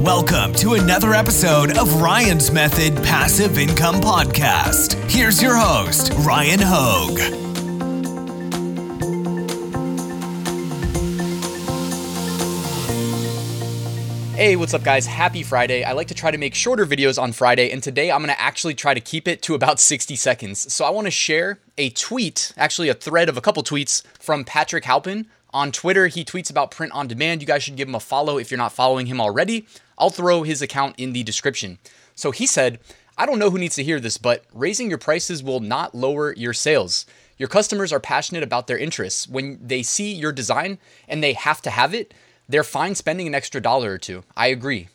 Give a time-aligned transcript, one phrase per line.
[0.00, 4.94] Welcome to another episode of Ryan's Method Passive Income Podcast.
[5.10, 7.18] Here's your host, Ryan Hogue.
[14.34, 15.04] Hey, what's up, guys?
[15.04, 15.84] Happy Friday.
[15.84, 18.72] I like to try to make shorter videos on Friday, and today I'm gonna actually
[18.72, 20.72] try to keep it to about 60 seconds.
[20.72, 24.86] So I wanna share a tweet, actually, a thread of a couple tweets from Patrick
[24.86, 25.26] Halpin.
[25.52, 27.40] On Twitter, he tweets about print on demand.
[27.40, 29.66] You guys should give him a follow if you're not following him already.
[29.98, 31.78] I'll throw his account in the description.
[32.14, 32.78] So he said,
[33.18, 36.32] I don't know who needs to hear this, but raising your prices will not lower
[36.34, 37.04] your sales.
[37.36, 39.28] Your customers are passionate about their interests.
[39.28, 42.14] When they see your design and they have to have it,
[42.48, 44.24] they're fine spending an extra dollar or two.
[44.36, 44.88] I agree.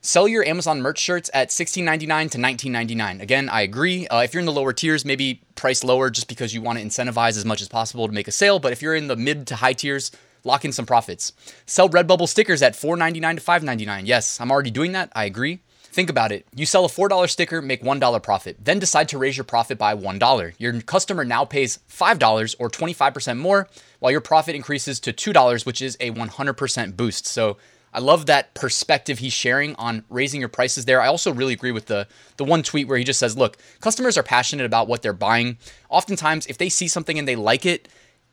[0.00, 3.22] Sell your Amazon merch shirts at $16.99 to $19.99.
[3.22, 4.06] Again, I agree.
[4.08, 6.84] Uh, if you're in the lower tiers, maybe price lower just because you want to
[6.84, 8.58] incentivize as much as possible to make a sale.
[8.58, 10.10] But if you're in the mid to high tiers,
[10.44, 11.32] lock in some profits.
[11.66, 14.02] Sell Redbubble stickers at $4.99 to $5.99.
[14.04, 15.10] Yes, I'm already doing that.
[15.14, 15.60] I agree.
[15.94, 16.44] Think about it.
[16.52, 19.94] You sell a $4 sticker, make $1 profit, then decide to raise your profit by
[19.94, 20.54] $1.
[20.58, 23.68] Your customer now pays $5 or 25% more,
[24.00, 27.26] while your profit increases to $2, which is a 100% boost.
[27.28, 27.58] So
[27.94, 31.00] I love that perspective he's sharing on raising your prices there.
[31.00, 34.18] I also really agree with the the one tweet where he just says, "Look, customers
[34.18, 35.58] are passionate about what they're buying.
[35.88, 37.88] Oftentimes, if they see something and they like it,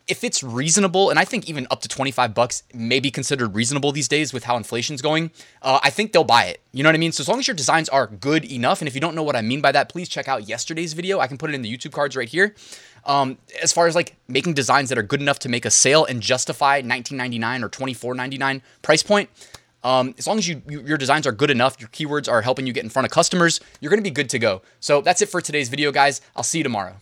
[0.08, 3.92] if it's reasonable, and I think even up to 25 bucks may be considered reasonable
[3.92, 6.59] these days with how inflation's going, uh, I think they'll buy it.
[6.73, 7.12] You know what I mean?
[7.12, 9.36] So as long as your designs are good enough, and if you don't know what
[9.36, 11.20] I mean by that, please check out yesterday's video.
[11.20, 12.56] I can put it in the YouTube cards right here.
[13.05, 16.05] Um, as far as like making designs that are good enough to make a sale
[16.05, 19.30] and justify 19.99 or 24.99 price point,
[19.83, 22.67] um, as long as you, you, your designs are good enough, your keywords are helping
[22.67, 24.61] you get in front of customers, you're going to be good to go.
[24.80, 26.21] So that's it for today's video, guys.
[26.35, 26.97] I'll see you tomorrow.